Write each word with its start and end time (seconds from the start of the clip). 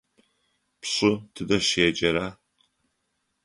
Пшы 0.81 1.11
тыдэ 1.33 1.57
щеджэра? 1.67 2.27